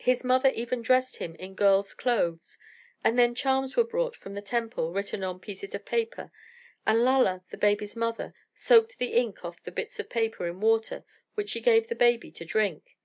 His 0.00 0.22
mother 0.22 0.50
even 0.50 0.82
dressed 0.82 1.16
him 1.16 1.34
in 1.36 1.54
girl's 1.54 1.94
clothes, 1.94 2.58
and 3.02 3.18
then 3.18 3.34
charms 3.34 3.74
were 3.74 3.84
brought 3.86 4.14
from 4.14 4.34
the 4.34 4.42
temple 4.42 4.92
written 4.92 5.24
on 5.24 5.40
pieces 5.40 5.74
of 5.74 5.86
paper, 5.86 6.30
and 6.86 7.02
Lalla, 7.02 7.42
the 7.50 7.56
baby's 7.56 7.96
mother, 7.96 8.34
soaked 8.54 8.98
the 8.98 9.14
ink 9.14 9.42
off 9.46 9.62
the 9.62 9.72
bits 9.72 9.98
of 9.98 10.10
paper 10.10 10.46
in 10.46 10.60
water 10.60 11.06
which 11.36 11.48
she 11.48 11.60
gave 11.62 11.88
the 11.88 11.94
baby 11.94 12.30
to 12.32 12.44
drink. 12.44 12.98